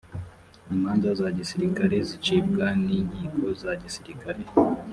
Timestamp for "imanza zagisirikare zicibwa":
0.73-2.65